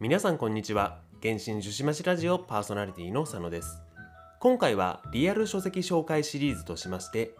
[0.00, 1.00] 皆さんこんにちは。
[1.20, 3.82] 原神樹脂町ラジオパーソナリティの佐野です。
[4.38, 7.34] 今回はリアル書籍紹介シリーズとしまして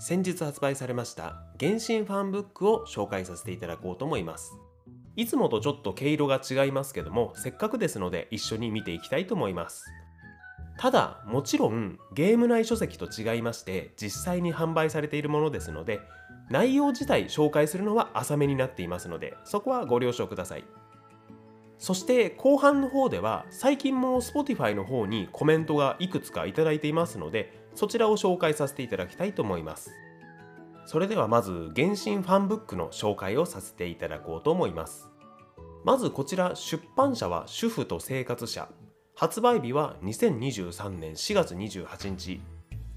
[0.00, 4.56] 先日発売されました原神ファンブックを紹介させていただこうと思います。
[5.14, 9.84] いつもとちょっと毛色が違いますけどもせっかくですので一緒に見ていきたいと思います。
[10.76, 16.00] ただもちろんゲーム内書籍と違いまして実際に販売されているものですので
[16.50, 20.64] 内容自体紹介するのは浅めになっていますのでそこはご了承ください。
[21.78, 29.90] そして後半の方では最近も Spotify の方にコメントがいくつかいいていますのでそちらを紹介させていただきたいと思います。
[30.86, 35.08] それではまず原神ファンブックの紹介をさせていただこうと思います。
[35.84, 38.68] まずこちら出版社は主婦と生活者。
[39.16, 42.40] 発売日は2023年4月28日。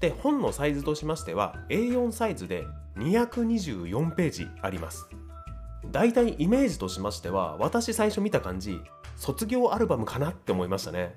[0.00, 2.64] で本のサイズとしましては A4 サイズで
[2.96, 5.08] 224ページあります。
[5.90, 8.80] 大体イメージとしましては私最初見た感じ
[9.16, 11.14] 卒業アルバムかなって思いましたね。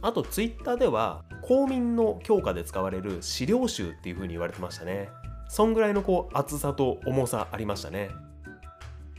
[0.00, 5.10] あとツイッターでは公民の教科で使われる資料集っていう風に言われてましたね。
[5.48, 8.10] そんぐらいのこう厚さと重さありましたね。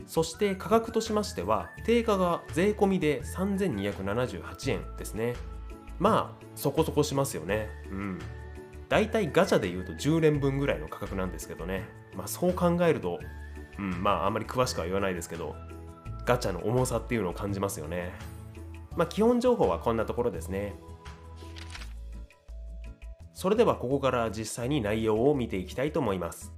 [0.06, 5.34] そして価格としましては定価が税込みで3278円ですね。
[5.98, 7.68] まあそこそこしますよね。
[7.90, 8.18] うん。
[8.88, 11.88] だいたいガチャで言うと10年分ぐらいの価格なんですけどね。
[12.14, 13.20] まあそう考えると
[13.78, 15.54] うん、まああんまり詳しくは言わないですけど
[16.24, 18.12] ガチャの重さっていうのを感じますよね。
[18.96, 20.74] まあ基本情報はこんなところですね。
[23.32, 26.52] それではここから実際に内容を見ていきたいと思います。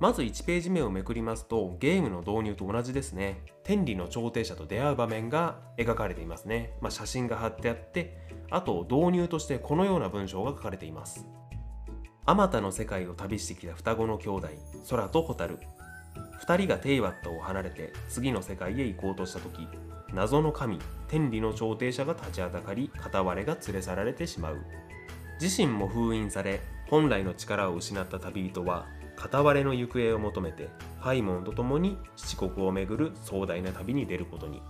[0.00, 3.42] まず1ページ目をめくりますとゲームの導入と同じですね。
[3.62, 8.18] 天理の調停者と出会う場面が描かれていますね、まあ、写真が貼ってあって
[8.50, 11.26] あと導入としてこのような文章が書かれています。
[12.26, 14.48] あまたの世界を旅してきた双子の兄弟
[14.90, 15.58] 空と蛍。
[16.42, 19.68] 2人がテイワットを離れて次の世界へ行こうとした時
[20.12, 24.58] 謎の神天理の調停者が立ちはだかり片割れが連れ去られてしまう。
[25.40, 28.86] 自身も封印され本来の力を失った旅人は
[29.16, 30.68] 片割れの行方を求めて
[31.00, 34.62] ファイモンと共に七国を巡る壮大な旅に出ることに。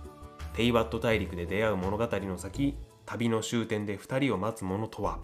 [0.53, 5.19] テイワット大陸で出会う物語の先旅の終点で2人を待つものとは。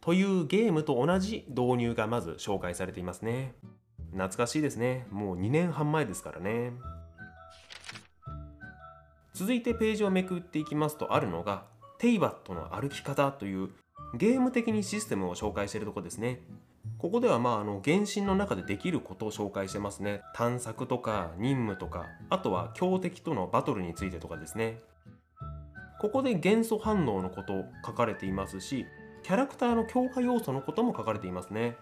[0.00, 3.54] というゲームと同じ導入がまず紹介されていますね。
[4.12, 5.06] 懐かしいですね。
[5.10, 6.72] もう2年半前ですからね。
[9.34, 11.62] 続いてページをめくっていきますとあるのが
[11.98, 13.70] テイバットの歩き方という
[14.14, 16.40] ゲーム的にシステムを紹介しているとこですね。
[16.98, 20.22] ここではまああの原神の中でできることを紹介してますね。
[20.34, 24.80] 探索とか任務とかあとは強敵とのバトルについてとかですね。
[26.00, 28.86] ここで元素反応のこと書かれていますし
[29.24, 31.76] キャラクターの強化要素のことも書かれていますね。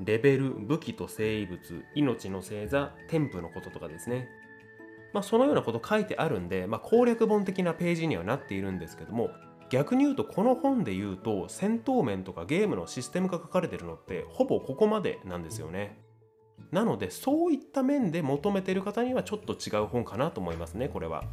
[0.00, 4.28] レベル、武器と生物、命の星座、添付のこととかですね。
[5.12, 9.30] まあ、そのようなこと書いてあるんで、まあ、攻略本的なページにはなっているんですけども、
[9.72, 15.98] 逆に言うとこの本で言うと戦闘面とかゲームのシステムが書かれてるのってほぼここまでなんですよね。
[16.70, 21.24] なのでそういった面で求めてる方にはちょっと違う本かなと思いますねこれは。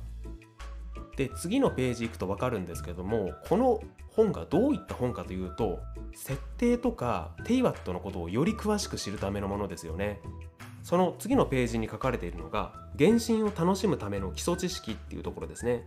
[1.19, 5.79] で次のページ行くと分かるんですけどもこの本がどういった本かというと
[6.15, 10.21] 設定とかテイワットのことをより詳しく知るためのものですよね。
[10.81, 15.83] その次のページに書かれているのが原神を楽しむための基礎知識っていうところですね。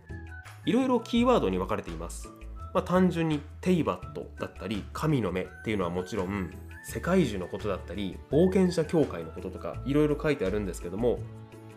[0.67, 2.29] いろいろキーワードに分かれています。
[2.71, 6.51] まあ、単純にテイバットだったり神の目っていうのはもちろん
[6.85, 11.17] 世界中のことだったり冒険者協会のこととかいろいろ書いてあるんですけども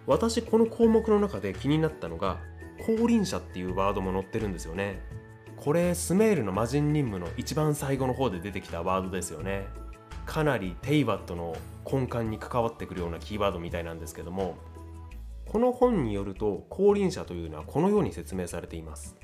[0.06, 2.38] 私この項目の中で気になったのが
[2.86, 5.02] 降臨者っていうワードも載ってるんですよね。
[5.56, 9.66] これスメールの魔人任務の一番最後の方で出てきたワードですよね。
[10.24, 14.56] かなりテイバットの根幹に関わってくるようなキーワードみたいなんですけども
[15.46, 19.16] この本によると降臨者というのはこのように説明されています。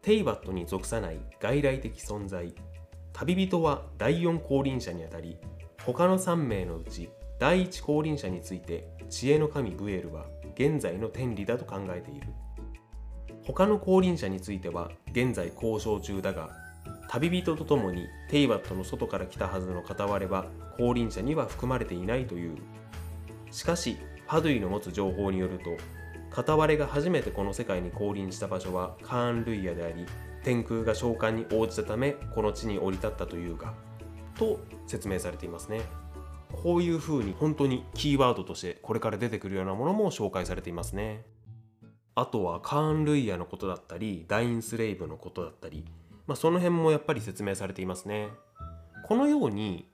[0.00, 2.52] テイバットに属さない外来的存在
[3.12, 5.38] 旅人は第4降臨者にあたり
[5.84, 12.26] 他の3名のうち第1降臨者について知恵の神ブエルは現在の天理だと考えている。
[13.44, 16.50] 他の後輪車については現在交渉中だが
[17.08, 20.46] 旅人と共にテイバットの外から来たはずの片割れは
[20.78, 22.56] 後輪車には含まれていないという。
[23.50, 25.76] しかしパドゥイの持つ情報によると
[26.30, 30.06] 片割れが初めてこの世界に降臨した場所はカーン・ルイヤであり
[30.42, 33.74] 天空が召喚に応じたためこの地に降り立ったというが
[34.38, 35.82] と説明されていますね。
[36.50, 41.24] こういうふうに本当にキーワードとしてこれから出てくるようなものも紹介されていますね。
[42.14, 45.84] あとはカーン・ルイヤのことだったりダインスレイブのことだったり、
[46.26, 48.28] まあ、その辺もやっぱり説明されていますね。
[49.06, 49.88] このように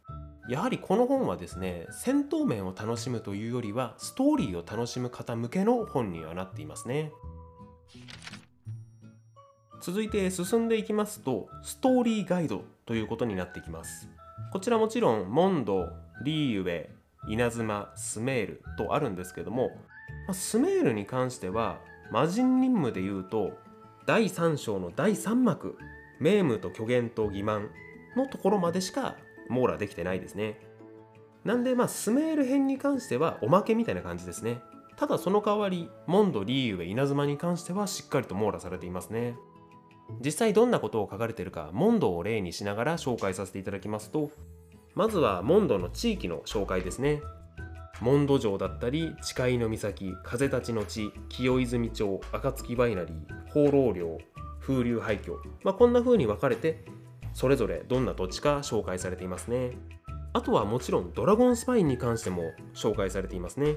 [0.48, 7.12] やはりこの本はですね戦闘面を楽しむというよりはストーリーを楽しむ方向けの本にはなっていますね。
[9.80, 14.08] 続いて進んでいきますとストーリーガイドということになってきます。
[14.52, 15.88] こちらもちろんモンド、
[16.24, 16.86] リーウェ
[17.28, 19.70] イ、稲妻、スメールとあるんですけども
[20.32, 21.78] スメールに関しては
[22.10, 23.52] 魔人任務でいうと
[24.06, 25.76] 第3章の第3幕
[26.20, 27.68] 名夢と虚言と欺瞞
[28.16, 29.16] のところまでしか
[29.48, 30.58] 網羅できてないですね。
[31.44, 34.60] なんでまあスメール編に関してはおまけみたいな感じですね。
[34.96, 39.36] ただその代わりモンドリーウェ稲妻に関してはしっかりと網羅されていますね。
[40.20, 44.30] 実際どんなことを書かれてるかモンドを例にしながら紹介させていただきますと
[44.94, 47.20] まずはモンドの地域の紹介ですね。
[48.00, 54.18] モンド城だったり誓いの岬風立ちの地清泉町暁ワイナリー放浪寮
[54.60, 56.84] 風流廃墟、まあ、こんな風に分かれて
[57.34, 59.72] それぞれどんな土地か紹介されていますね。
[60.32, 63.76] あとはもちろんドラゴンスパインに関しても紹介されていますね。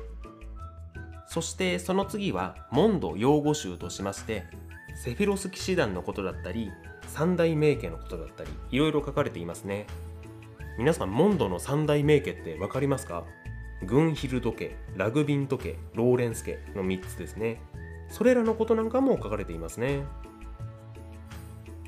[1.28, 4.44] そしてその次はモンド用語集としまして
[5.04, 6.70] セフィロス騎士団のことだったり
[7.08, 9.88] 三大名家のことだったりいろいろ書かれていますね。
[10.78, 13.24] 皆さんモンドの三大名家って分かりますか？
[13.86, 17.62] グンヒルド家、ラグビント家、ローレンス家の3つですね。
[18.10, 20.04] それらのことなんかも書かれていますね。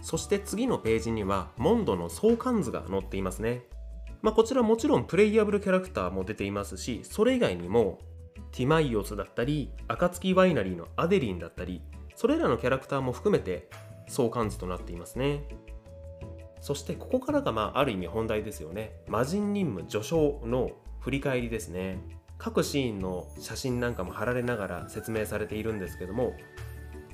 [0.02, 3.64] そして次のページには、モンドの相関図が載っていますね。
[4.22, 8.00] まあ、こちらもちろんプレイヤブルキャラクターも出ていますし、それ以外にも、
[8.52, 11.82] ティマイオスだったり、暁ワイナリーのアデリンだったり、
[12.16, 13.68] それらのキャラクターも含めて
[14.08, 15.44] 相関図となっていますね。
[16.62, 18.96] そしてここからがまあある意味本題ですよね。
[19.08, 20.72] 魔人任務序章の
[21.04, 22.00] 振り返りですね。
[22.38, 26.34] 各シーンの写真なんかも貼られながら説明されているんですけども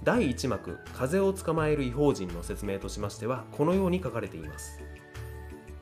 [0.04, 4.82] 第1幕「風を捕まえる異邦人」の説明としましてはこのように書かれています。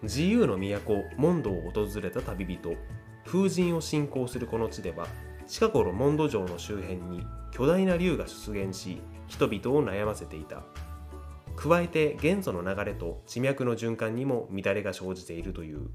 [0.04, 2.76] 自由の都モンドを訪れた旅人
[3.26, 5.08] 風神を信仰するこの地では
[5.46, 10.64] 近頃モンド城の周辺に巨大な竜が出現し人々を悩ませていた。
[11.56, 15.90] 加えて元素の流れと地脈の循環にも乱れが生じているという。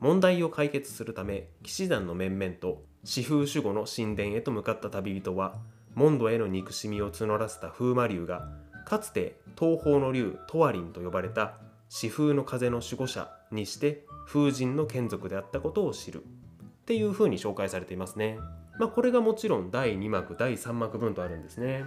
[0.00, 5.54] 問題を解決するため騎士団の面々と四風守護の神殿へと向かった旅人は
[5.94, 8.48] モンドへの憎しみを募らせた風魔竜が
[8.84, 11.58] かつて東方の竜トワリンと呼ばれた
[11.88, 18.38] 四風の風の守護者にして風神の眷属であったことを知るっていう風に紹介されていますね。
[18.78, 21.84] まあこれがもちろん第2幕第3幕分とあるんですね。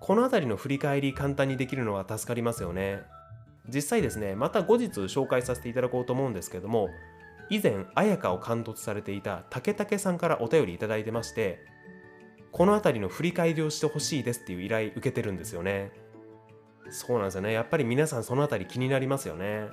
[0.00, 3.02] この辺りの振り返り簡単にできるのは助かりますよね。
[3.68, 6.88] 実際ですねまた後日紹介させていただこうと思うんですけども
[7.50, 11.64] 以前綾香を監督されていた竹武さんからお便り頂いてまして
[12.52, 15.92] この辺りの振り返りをしてほしいですっていう依頼受けてるんですよね。
[16.90, 17.52] そうなんですよね。
[17.52, 19.68] やっぱり皆さんその辺り気になりますよね。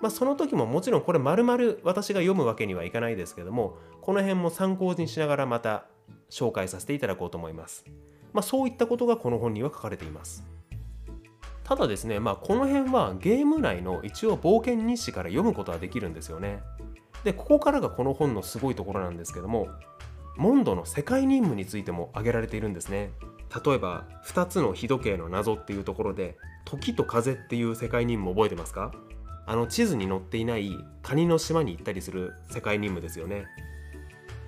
[0.00, 5.86] まあその時ももちろんこれ丸々私が読むわけにはいかないですけどもこの辺も参考にしながらまた
[6.30, 7.84] 紹介させていただこうと思います。
[8.32, 10.44] まあそういったことがこの本には書かれています。
[11.68, 16.62] ただですね、まあ、この辺はゲーム内の一応冒険日誌から読むことはできるんですよね。
[17.24, 19.68] で、ここからがこの本のすごいところなんですけども、
[20.38, 23.10] モンドの世界任務についても挙げられているんですね。
[23.66, 28.92] 例えば、2つの日時計の謎っていうところで、時と風っていう世界任務覚えてますか？
[29.44, 30.70] あの地図に載っていない
[31.02, 33.44] カニの島に行ったりする世界任務ですよね。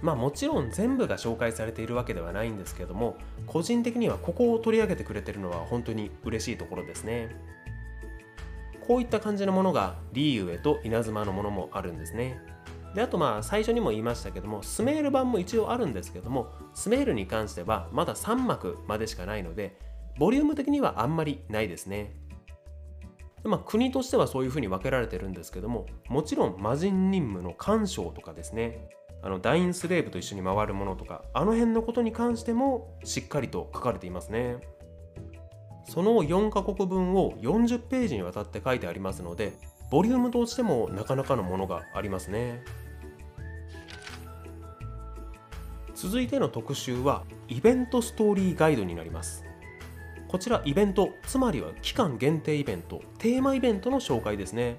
[0.02, 3.16] まあもちろん全部が紹介されているわけではないんですけども
[3.46, 7.28] 個人的にはここを取り上げてくれてるのは本当に嬉しいところですね。
[8.86, 12.40] こういった感じのものがリーウェと稲妻のものもあるんですね。
[12.94, 19.78] であとまあ最初にも言いましたけどもスメール版も一応あるんですけどもスメールに関してはまだ3幕までしかないので
[20.18, 22.16] ボリューム的にはあんまりないですね。
[23.44, 28.90] まあ、国としてはそういうふうに分けられてるんですけどももちろん魔人任務の干渉とかですね。
[29.22, 34.56] あのダインスレーブと一緒に回るものとかあの辺のことに関してもしっかりと書かれていますね。
[35.84, 39.54] その4カ国分を40ページにわたって書いてありますので
[39.90, 42.62] ボリュームとしてもなかなかのものがありますね。
[45.94, 49.44] 続いての特集はイベントストーリーガイドになります。
[50.28, 54.78] こちらイベントつまりは期間限定イベントテーマイベントの紹介ですね。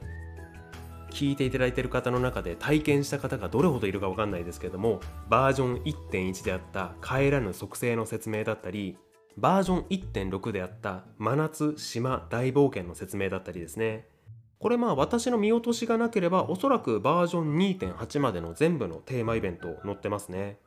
[1.12, 5.00] 聞いていただいている方の中で体験した方がどれほどいるか分かんないですけども
[5.30, 8.98] バージョン1.1であった帰らぬ属性の説明だったり
[9.38, 14.08] バージョン1.6であった真夏島大冒険の説明だったりですね。
[14.60, 20.60] これまあ私の見落としがなければおそらくバージョン2.8までの全部のテーマイベント載ってますね。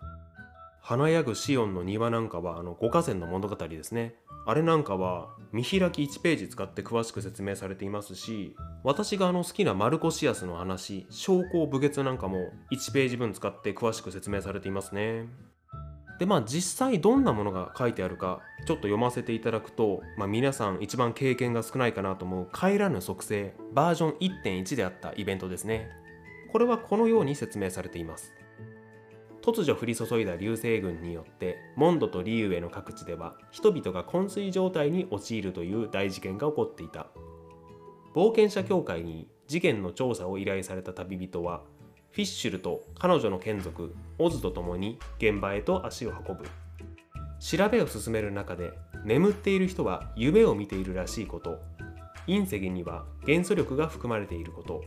[0.86, 4.16] 華やぐシオンの庭なんかはあの五河川の物語ですね。
[4.44, 15.24] あれなんかは見開き1ページ使って詳しく説明されていますし私があの好きなマルコシアスの話証拠武月なんかも1ページ分使って詳しく説明されていますね。
[16.18, 24.10] でまあ実際どんなものが書いてあるかちょっと読ませていただくと、まあ、皆さん一番経験が少ないかなと思う帰らぬ属性バージョン
[24.44, 25.88] 1.1であったイベントですね。
[26.52, 28.34] これはこのように説明されています。
[29.44, 37.08] 突如降り注いだ流星群によってモンドとリーウェの各地では人々が昏睡状態に陥るという大事件が起こっていた。
[38.14, 41.60] 冒険者協会に事件の調査を依頼された旅人は
[42.12, 46.46] フィッシュルと彼女の眷属オズと共に現場へと足を運ぶ。
[47.38, 48.72] 調べを進める中で
[49.04, 51.58] 眠っている人は夢を見ているらしいこと。
[52.26, 54.84] 隕石には元素力が含まれていること。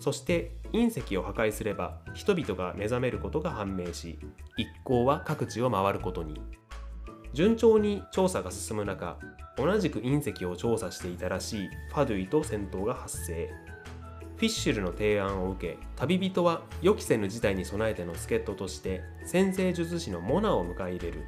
[0.00, 4.18] そして隕石を破壊すれば人々が目覚めることが判明し
[4.56, 6.40] 一行は各地を回ることに。
[7.32, 9.16] 順調に調査が進む中
[9.56, 13.48] 同じく隕石を調査していたらしいファドゥイと戦闘が発生。
[14.36, 21.24] フィッシュルの提案を受け旅人は予期せぬ事態に備えての助っ人として先生術師のモナを迎え入れる。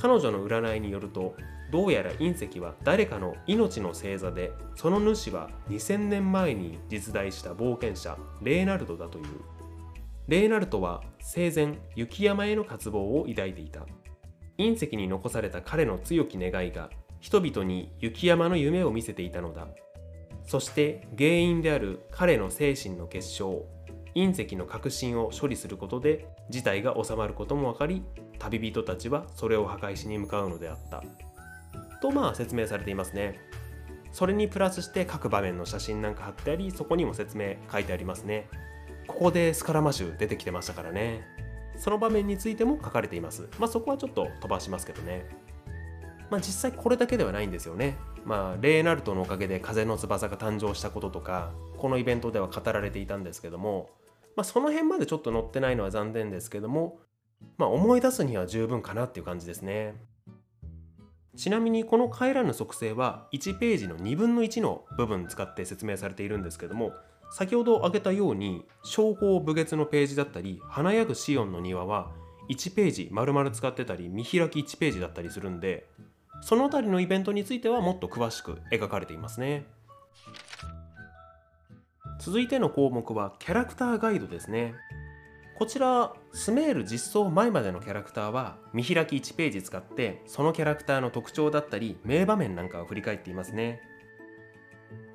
[0.00, 1.36] 彼女の占いによると
[1.70, 9.24] どうやら隕石は誰かの命の星座でその主は2000年前に実在した冒険者レーナルドだという。
[10.26, 13.80] レーナルドは生前雪山への渇望を抱いていた。
[14.58, 16.90] 隕石に残された彼の強き願いが
[17.20, 19.66] 人々に雪山の夢を見せていたのだ。
[20.46, 23.66] そして原因である彼の精神の結晶
[24.14, 28.02] 隕石の核心を処理することで事態が収まることも分かり
[28.38, 31.02] 旅人たちはそれを破壊しに向かうのであった。
[32.00, 33.40] とまあ説明されていますね。
[34.12, 38.48] それにプラスして各場面の写真なんか貼ってありそこにも説明書いてありますね。
[39.06, 41.26] ここでスカラマシュ出てきてましたからね。
[41.76, 43.48] その場面についても書かれています。
[43.58, 45.26] まあそこはちょっと飛ばしますけどね。
[46.30, 47.96] まあ実際これだけではないんですよね。
[48.24, 53.90] まあ、レーナルトのおかげで風の翼が誕生したこととかこのイベントでは語られていたんですけども、
[54.36, 56.98] まあ、その辺までちょっと載ってないのは残念ですけども、
[57.58, 59.94] まあ、思い出すには十分かなっていう感じですね。
[61.36, 66.92] ちなみにこの帰らぬ属性は1ページの2分の1の部分使って説明されているんですけども
[67.30, 72.10] 先ほど挙げたように商法武月のページだったり華やぐシオンの庭は
[72.50, 75.86] 1ページ丸々使ってたり見開き1ページだったりするんで
[76.42, 79.64] その辺りのイベントについてはもっと詳しく描かれていますね。
[82.20, 84.74] 続いての項目はキャラクターガイドですね。
[85.56, 93.80] こちらスメール実装前までのキャラクターは見開き1ページ使ってそのキャラクターの特徴だったり名場面なんかを振り返っていますね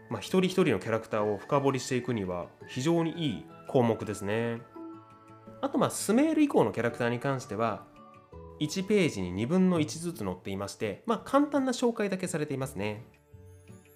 [0.10, 4.60] まあ、一人一人のキャラクターを深掘りしていくには非常にいい項目ですね
[5.62, 7.84] あとまあスメール以降のキャラクターに関しては
[8.60, 13.06] 1ページに2分の1ずつ載っていまして、まあ、簡単な紹介だけされていますね。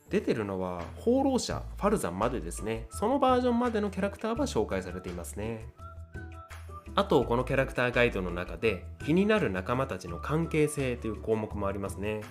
[0.09, 2.88] 出てるのは放浪者ファルザンまでですね。
[2.89, 5.65] そのバージョンまでのキャラクターは紹介されていますね。
[6.95, 12.21] あとこのキャラクターガイドの中で気になる仲間たちの関係性という項目もありますね。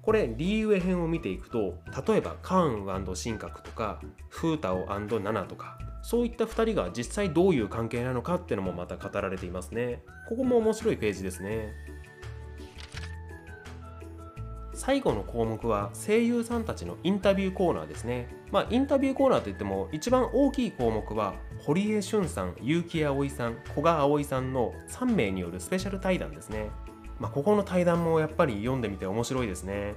[0.00, 1.74] これリーウェ編を見ていくと
[2.06, 4.00] 例えばカーン神格とか
[4.30, 4.86] フータオ
[5.20, 10.02] ナナとかそういった2人が実際どういう関係なのかっていうのもまた語られていますね。
[10.30, 11.74] ここも面白いページですね。
[14.72, 18.28] 最後の項目は声優さんたちのインタビューコーナーですね。
[18.50, 26.70] まあインタビューコーナーといっても一番大きい項目は堀江俊さん結城葵さん古賀葵さんの3名によるスペシャル対談ですね
[27.18, 29.94] まあここの対談もやっぱり読んでみて面白いですね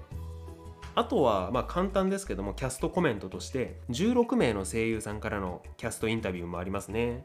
[0.96, 7.24] あとはまあ簡単ですけどもキャストコメントとして16名の声優さんからのキャストインタビューもありますね。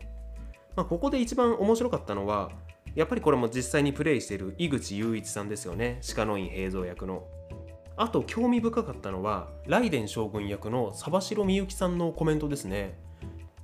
[0.77, 2.51] まあ、ここで一番面白かったのは
[2.95, 7.27] やっぱりこれも実際にプレイしている井口雄一さんですよね鹿の院平蔵役の。
[7.97, 12.99] あと興味深かったのはライデン将軍役のサバシロみゆきさんのコメントですね。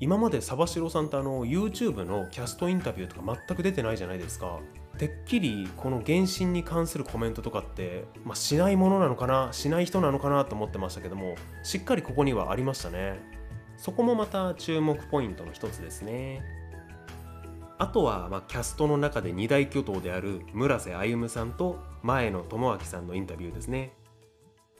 [0.01, 4.59] 今までサバシロさんってあの YouTube のキャストインタビューとか全く出てないじゃないですか。
[4.99, 13.19] てっきりこの原神に関するコメントとかって、まあ、しないものなのかなしない人なのかなと思ってましたけどもしっかりここにはありましたね
[13.77, 16.43] そこもまた注目ポイントの一つですね
[17.79, 23.93] あとは、まあ、キャストの中で二大巨頭である村瀬歩さんと前野智明さんのインタビューですね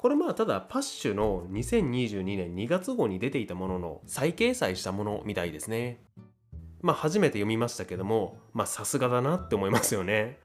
[0.03, 6.01] これまあただパッシュの2022年2月号に出ていたものの再掲載したものみたいですね
[6.83, 10.41] まあ初めて読みましたけども、まあさすがだなって思いますよね。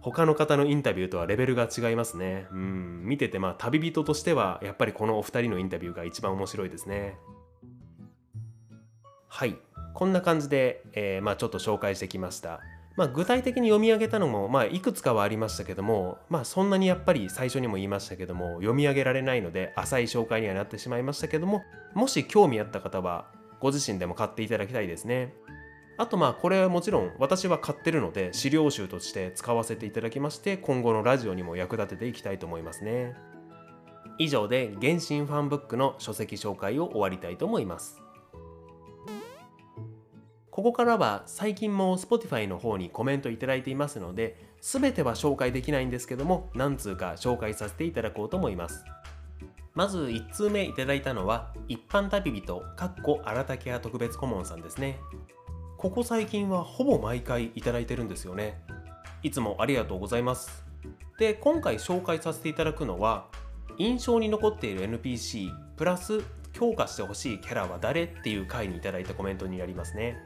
[0.00, 2.46] 他の方のインタビューとはレベルが違いますね。
[2.50, 7.16] うん、見ててまあ旅人としてはやっぱりこのお二人のインタビューが一番面白いですね。
[9.28, 9.56] はい、
[9.94, 12.60] こんな感じで、えー、まあちょっと紹介してきました。
[12.98, 21.62] まあ、具体的に読み上げたのも、まあ、いくつかはありましたけども、まあ、そんなにやっぱり最初にも言いましたけども読み上げられないので浅い紹介にはなってしまいましたけども
[21.94, 23.26] もし興味あった方は
[23.60, 25.32] ご自身でも買っていただきたいですね。
[25.96, 33.14] あとまあこれはもちろん私は買ってるので資料集として使わせていただきまして今後のラジオにも役立てていきたいと思いますね
[34.18, 38.00] 以上で原神ファンブックの書籍紹介を終わりたいと思います
[40.58, 48.84] ここからは最近も Spotify の方にコメントいただいていますので全ては紹介できないんですけども何通か紹介させていただこうと思います。
[49.74, 54.98] まず1通目いただいたのは一般旅人かっこ荒竹屋特別顧問さんですね。
[55.76, 58.60] ここ最近はほぼ毎回いただいてるんですよね。
[59.22, 60.64] いつもありがとうございます。
[61.20, 63.28] で今回紹介させていただくのは
[63.76, 66.20] 印象に残っている NPC プラス
[66.52, 70.16] 強化してほしいキャラは誰っていう回にいただいたコメントになりますね。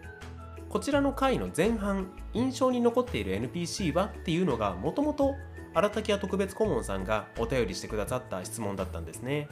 [0.72, 5.34] こちらの回の前半印象に残っている NPC はっていうのがもともと
[5.74, 9.48] 荒滝屋特別顧問さんがお便りしてくださった質問だったんですね。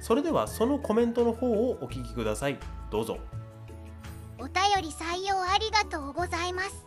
[0.00, 2.58] それではそのコメントの方をお聞きください。
[2.90, 3.20] どうぞ。
[4.38, 6.84] お便り採用ありがとうございます。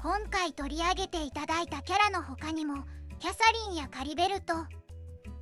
[0.00, 2.84] 今回取り上げていただいたキャラの他にも
[3.18, 4.54] キャサリンやカリベルト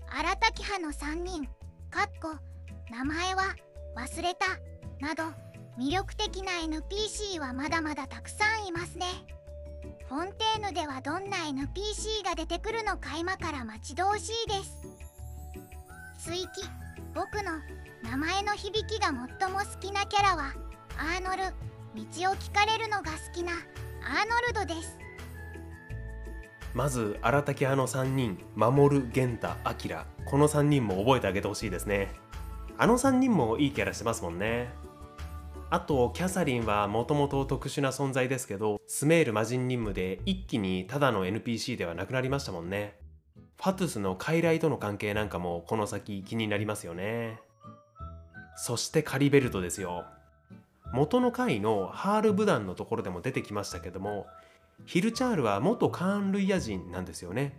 [0.09, 1.45] 荒滝派の3人
[1.91, 2.39] かっこ
[2.91, 3.55] 名前は
[3.99, 4.47] 忘れた
[5.07, 9.07] など魅力的な NPC はまだまだたくさんいますね。
[10.09, 14.87] フォンテーヌではどんな NPC が出てくるのか今から待ち遠しいです。
[16.19, 16.49] 追記
[17.15, 17.53] 僕の
[18.03, 20.55] 名前の響きが最も好きなキャラは
[20.99, 21.55] アーノル。
[21.95, 23.59] 道を聞かれるのが好きなアー
[24.29, 24.99] ノルドです。
[26.75, 32.09] まず荒竹派の3人守源太明この3人も覚えてあげてほしいですね。
[32.79, 34.71] あの3人もいいキャラしてますもんね。
[35.73, 42.99] あとキャサリンはもともと特殊な存在ですけどスメール魔人任務で一気にただの NPC ではなくなりましたもんね。
[43.57, 47.41] ファトゥスの傀儡との関係なんかもこの先気になりますよね。
[48.55, 50.05] そしてカリベルトですよ。
[50.93, 54.27] 元の回のハール・ブダンのところでも出てきましたけども
[54.85, 57.59] ヒルチャールは元カーン・ルイヤ人なんですよね。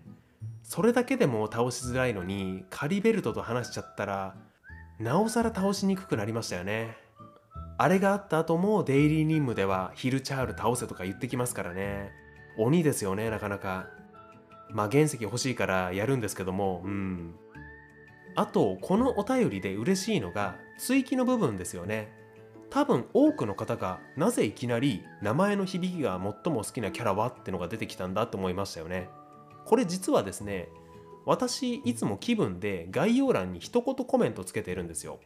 [0.62, 4.36] それだけでも倒しづらいのにカリベルトと話しちゃったら
[5.00, 7.02] なおさら倒しにくくなりましたよね。
[7.84, 12.14] あれがあった後もデイリー任務ではヒルチャール倒せとか言ってきますからね。
[12.58, 13.88] 鬼ですよねなかなか。
[14.70, 17.36] まあ原石欲しいからやるんですけどもうん。
[18.36, 22.14] あとこのお便りで嬉しいのが追記の部分ですよね。
[22.70, 29.10] 多分多くの方がなぜいきなり名前の響きが最も好きなキャラはってのが出てきたんだと思いましたよね。
[29.66, 30.70] これ実はですね
[31.26, 35.20] 私いつも気分で概要欄に一言コメントつけてるんですよ。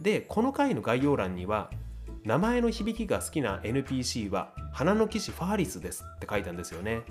[0.00, 1.70] でこの回の概要欄には
[2.24, 7.02] 名前の響きが好きな NPC は花の騎士ファーリスですって書いたんですよね。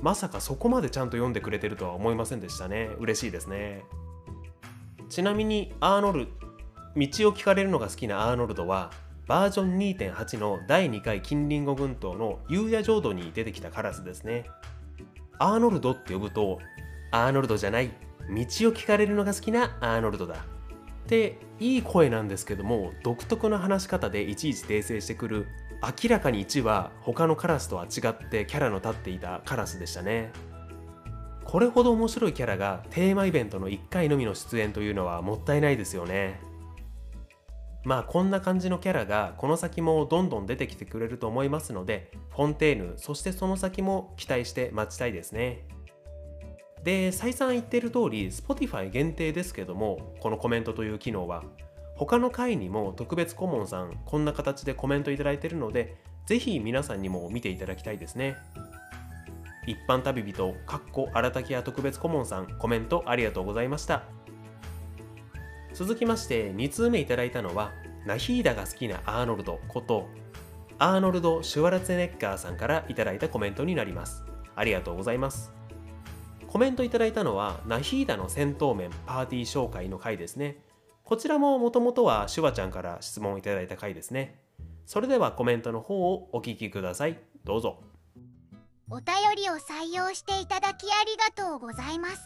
[0.00, 2.90] まさかそこまでちゃんと読んでくれてるとは思いませんでしたね。
[2.98, 3.84] 嬉しいですね。
[5.10, 6.28] ちなみにアーノル
[6.96, 8.90] 道を聞かれるのが好きなアーノルドは
[9.26, 14.46] バージョン2.8の第2回近隣語群島の夕夜浄土に出てきたカラスですね。
[15.38, 16.58] アーノルドって呼ぶと
[17.12, 17.90] アーノルドじゃない道
[18.34, 18.36] を
[18.72, 20.44] 聞かれるのが好きなアーノルドだ。
[21.04, 25.46] っていい声なんですけども独特な話し方でいちいち訂正してくる
[25.82, 30.30] 明らかに1は他のカラスとは違ってキャラの立っていたカラスでしたね。
[31.44, 36.38] これほど面白いキャラがテーマイベントの1回のみの出演というのはもったいないですよね。
[37.82, 45.64] まあこんな感じのキャラがこの先もどんどん出てきてくれると思いますのでフォンテーヌそしてその先も期待して待ちたいですね。
[46.84, 51.44] で再三言ってる通り Spotify 限定ですけどもこのコメントという機能は
[51.96, 58.36] 他の回にも特別顧問さんこんな形でコメントいただいてるのでぜひ皆さんにも見ていただきたいですね。
[59.66, 64.04] 一般旅人かっこ荒滝屋特別顧問さんコメントありがとうございました。
[65.74, 67.72] 続きまして2通目いただいたのは
[68.06, 70.08] ナヒーダが好きなアーノルドこと
[70.78, 74.24] アーノルド・シュワルツェネッガーさんからいただいたコメントになります。
[74.56, 75.59] ありがとうございます。
[76.50, 80.58] コメントいただいたのはナヒーダの戦闘面パーティー紹介の回ですね。
[81.04, 84.42] こちらももともとはシュワちゃんから質問いただいた回ですね。
[84.84, 87.20] それではコメントの方をお聞きください。
[87.44, 87.80] どうぞ。
[88.90, 92.20] お便りを採用していただきありがとうございます。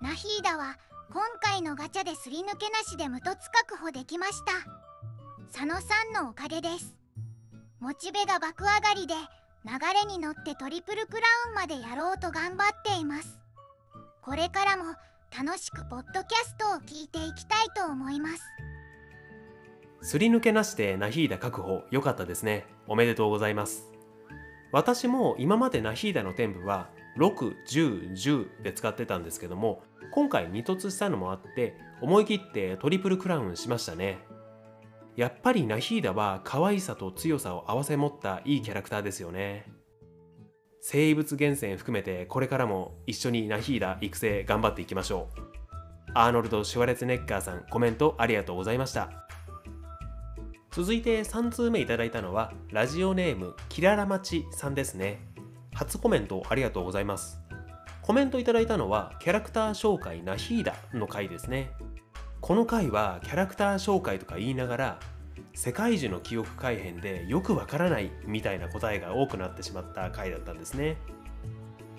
[0.00, 0.78] ナヒーダは
[1.12, 4.52] 今回のガチャですり抜けなしで無凸確保できました。
[5.52, 6.96] 佐野さんのおかげです。
[7.80, 9.12] モチベが爆上がりで
[9.66, 13.40] 流れに乗ってトリプルクラウンまでやろうと頑張っています。
[14.22, 14.94] これからも
[15.36, 18.44] 楽しくポッドキャストを聞いていきたいと思います。
[20.02, 22.64] すり抜けなしでナヒーダ確保良かったですね。
[22.86, 23.90] おめでとうございます。
[24.70, 34.18] 私も今までナヒーダの天部は61010で使ってたんですけども今回2突したのもあって思い切ってトリプルクラウンしましたね。
[35.16, 39.66] やっぱりナヒーダは可愛さと強さを併せ持ったいいキャラクターですよね。
[40.80, 45.40] 生物厳選含めてこれからも一緒にナヒーダ育成頑張っていきましょう。
[46.14, 49.10] アーノルド・シュワレツネッガーさんコメントありがとうございました。
[50.70, 55.26] 続いて3通目いただいたのはラジオネームキララマチさんですね。
[55.72, 57.40] 初コメントありがとうございます。
[58.02, 61.70] コメントいただいたのはキャラクター紹介ナヒーダの回ですね。
[62.40, 65.00] この回はキャラクター紹介とか言いながら
[65.54, 70.96] 世界樹の記憶改変でよくわからないみたいな答えが多くなってしまった回だったんですね。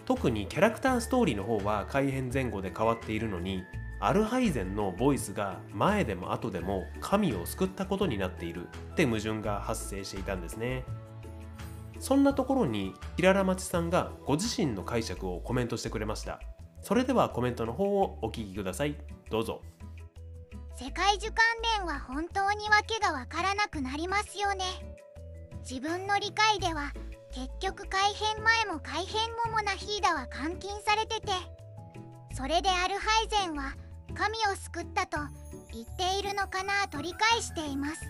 [0.05, 3.63] 特にキャラクターストーリーの方は改変前後で変わっているのに
[3.99, 10.85] アルハイゼンのボイスが前でも後でも神を救ったことになっているって矛盾が発生していたんですね。
[11.99, 16.39] そんなところにキララマチさんがご自身の解釈をコメントしてくれました。
[16.83, 18.95] それではコメントの方をお聞きください。
[19.29, 19.61] どうぞ。
[20.79, 21.37] 世界樹関
[21.79, 24.63] 連は本当に訳がわからなくなりますよね。
[25.67, 26.93] 自分の理解では
[27.31, 31.31] 結局改変前も改変後もナヒーダは監禁されてて
[32.31, 33.73] それでアルハイゼンは
[34.13, 35.17] 神を救ったと
[35.73, 38.05] 言っているのかなと理解しています。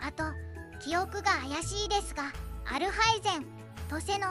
[0.00, 0.24] あと
[0.80, 2.32] 記憶が怪しいですが
[2.64, 3.46] アルハイゼン
[3.90, 4.26] トセの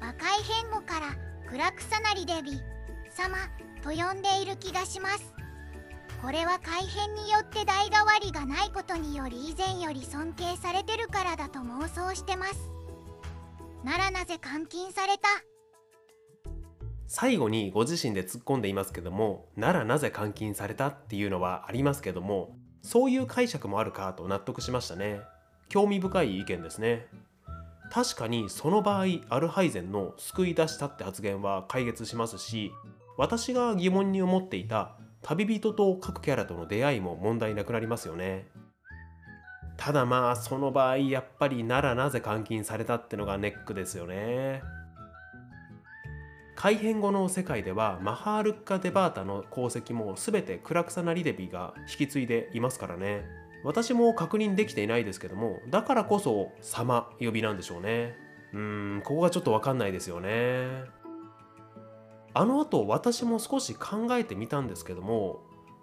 [0.00, 1.16] 和解変後から
[1.50, 2.62] クラクサナリデビ
[3.10, 3.36] 様
[3.82, 5.39] と呼んでいる気がします。
[6.22, 12.70] これは改変によって代替わりがないことにより以前より尊敬されてるからだと妄想してます。
[13.82, 15.28] ならなぜ監禁された？
[17.06, 25.20] 最後にご自身で突っ込んでいますけどもならなぜ監禁されたっていうのはありますけどもそういう解釈もあるかと納得しましたね。
[25.70, 27.06] 興味深い意見ですね。
[27.90, 32.70] 確かにその場合アルハイゼンの救い出したって発言は解決しますし
[33.16, 38.46] 私が疑問に思っていた旅人と各キャラとの出会いも問題なくなりますよね。
[39.76, 44.62] ただまあその場合やっぱりならなぜ監禁されたってのがネックですよね。
[46.54, 53.24] 改変後の世界ではマハールッカ・デバータの功績も全てクラクサナ・リデビが引き継いでいますからね。
[53.64, 58.14] 私も確認できていないですけどもだからこそ様呼びなんでしょうね。
[58.52, 60.99] うーんここがちょっと分かんないですよね。
[62.32, 65.40] あの後私も少し考えてみたんですけども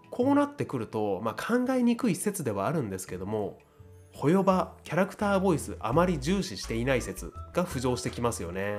[0.10, 3.60] こうなってくると、まあ、考えにくい説ではあるんですけども
[4.14, 8.78] ホヨバキャラクターボイスあまり重視していない説が浮上してきますよね。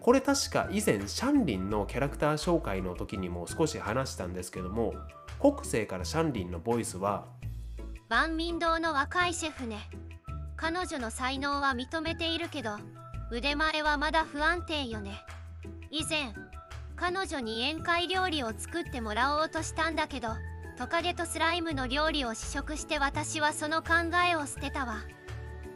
[0.00, 4.94] これ確か以前シャンリンのキャラクター紹介の時にも少し話したんですけども
[5.40, 7.24] 国政からシャンリンのボイスは
[8.08, 9.78] 万民堂の若いシェフね。
[10.56, 12.76] 彼女の才能は認めているけど
[13.30, 15.20] 腕前はまだ不安定よね。
[15.96, 16.34] 以前
[16.96, 20.30] 彼女に宴会料理を作ってもらおうとしたんだけど
[20.76, 24.96] トカゲとスライムの料理を試食して私はその考えを捨てたわ。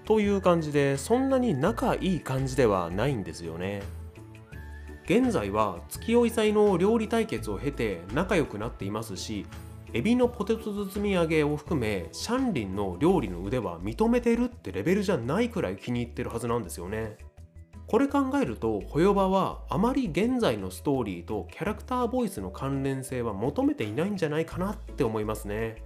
[0.04, 3.84] という感じでそんなに仲いい感じではないんですよね。
[5.04, 9.46] 現在は月追い祭の料理対決を経て仲良くなっていますし
[9.92, 17.27] エビのポテト包み揚げを含めシャンリンの料理の腕は認めてるってレベルじゃないくらい気に入ってるはずなんですよね。
[17.88, 25.82] これ考えるとホヨバはあまり現在のストーリーとキャラクターボイスの関連性は求めていないんじゃないかなって思いますね。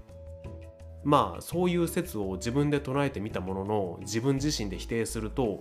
[1.05, 5.61] まあそういう説を自分で唱えてみたものの自分自身で否定すると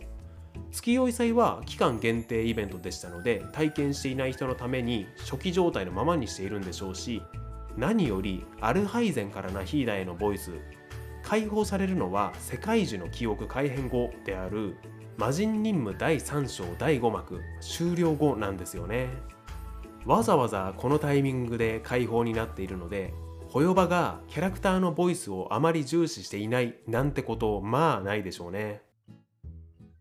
[0.71, 7.21] 月酔い祭は期間限定イベントでしたので体験していない人のために初期状態のままにしているんでしょうし
[7.77, 10.51] 何よりアルハイゼンからナヒーダへのボイス
[11.23, 14.75] 解放されるのは世界樹の記憶改変後である。
[15.17, 19.09] 魔人任務第3章第5幕終了後なんですよね。
[20.05, 23.13] わざわざこのタイミングで解放になっているので
[23.47, 28.81] ホヨバがキャラクターのボイスをあまり重視していないなんてことまあないでしょうね。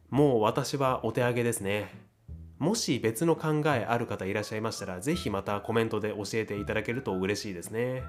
[0.08, 2.10] もう私はお手上げですね。
[2.58, 8.02] もし別の考えある方いらっしゃいましたら是非またコメントで教えていただけると嬉しいですね。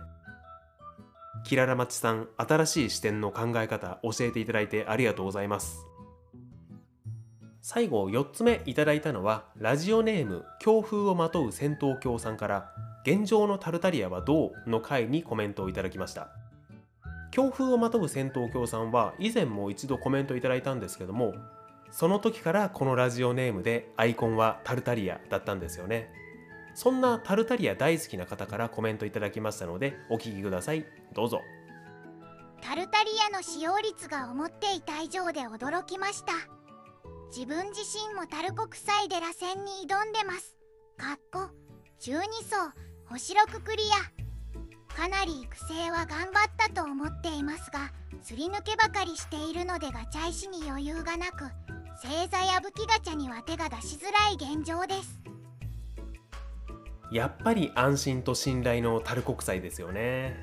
[1.43, 5.90] キララマチさん新しい視点の考え方教えていただいてありがとうございます。
[7.61, 12.71] 最後4つ目いただいたのはラジオネーム強風をまとう戦闘狂さんから
[13.05, 16.29] 現状のタルタリアはどうの回にコメントをいただきました。
[17.29, 21.33] 強風をまとう戦闘狂さんは以前も一度コメントいただいたんですけども
[21.89, 26.09] その時からこのラジオネームでアイコンはタルタリアだったんですよね。
[26.73, 30.85] そんなタルタリア大好きな方からコメントいただきましたのでお聞きください。
[31.13, 31.41] どうぞ。
[32.61, 36.60] タルタリアの使用率が思っていた以上で驚きました。
[37.33, 40.57] 自分自身もタル国際で螺旋に挑んでます。
[40.97, 41.49] かっこ
[42.01, 42.73] 12層
[43.05, 43.83] 星6クリ
[44.91, 44.93] ア。
[44.93, 51.45] かなり育成は頑張ったと思っていますがすり抜けばかりしているのでガチャ石に余裕がなく
[52.03, 55.21] 星座や武器ガチャには手が出しづらい現状です。
[57.13, 60.35] やっぱり安心と信頼のタル国際ですよね。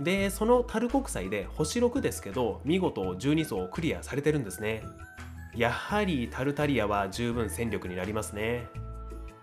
[0.00, 4.82] でそのタル国際で星6ですけど見事12層をクリアされてるんですね。
[5.56, 8.66] やはりタルタリアは十分戦力になりますね。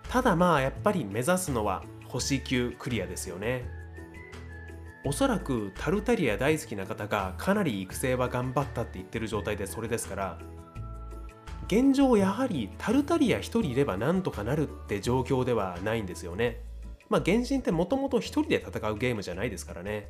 [0.08, 3.64] ただまあやっぱり目指すのは星9クリアですよね。
[5.04, 10.38] おそらくタルタリア大好きな方がかなり育成は頑張ったって言ってる状態でそれですから
[11.66, 16.60] 現状やはりタルタリア1人いればなんとかなるって状況ではないんですよね。
[17.08, 20.08] まあ原神ってもともと1人で戦うゲームじゃないですからね。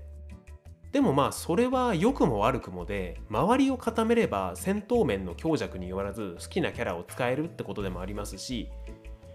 [0.95, 8.69] でもまあそれは良くも悪くもで周りを固めれば戦闘面の強弱によらず好きなキャラを使えるってことでもありますし、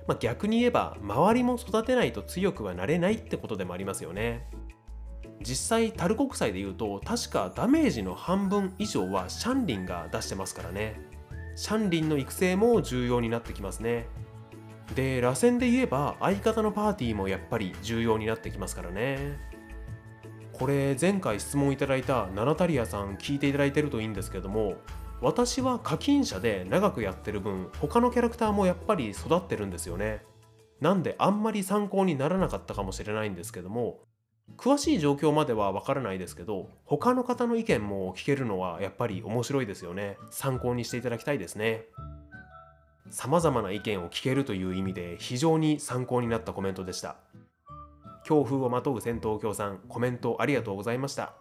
[0.07, 4.47] まあ、逆に言えば周りも育てないと強くはなれないってことでもありますよね。
[5.41, 11.01] 実際タル国際で言うと確かダメージの半分以上はシャンリンが出してますからね。
[11.57, 14.07] シャンリンの育成も重要になってきますね。
[14.95, 19.48] で螺旋で言えば相方のパーティーもやっぱり重要になってきますからね。
[20.59, 24.75] これ前回質問いただいたナナタリアさん聞いていただいてるといいんですけども
[25.21, 30.21] 私は課金者で長くやってる分他のキャラクターもやっぱり育ってるんですよね。
[30.81, 33.99] なんであんまり参考にならなかったかもしれないんですけども
[34.57, 40.17] 詳しい状況まではわからないですけど他の方の意見も聞けるのはやっぱり面白いですよね。
[40.29, 41.85] 参考にしていただきたいですね。
[43.11, 47.15] 様々な意見を聞けるという意味で非常に参考になったコメントでした。
[48.23, 51.33] 強風をまとう戦闘狂さんコメントありがとうございました。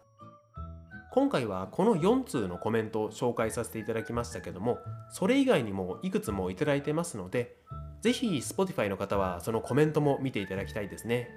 [1.10, 4.78] 今回はこの4通のコメントを紹介させていただきましたけども
[5.10, 7.56] それ以外にもいくつもいただいてますので
[8.02, 11.30] ぜひ Spotify の方はそのコメントも見ていただきたいですね。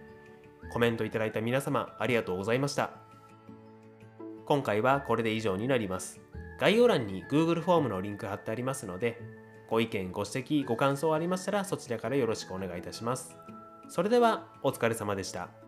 [0.71, 2.91] コメントいただいた皆様ありがとうございました。
[4.45, 6.19] 今回はこれで以上になります。
[6.59, 9.19] 概要欄に Google フォームのリンク貼ってありますので
[9.67, 13.35] ご意見ご指摘ご感想ありましたらそちらからよろしくお願いいたします。
[13.91, 15.60] それではお疲れ様でした。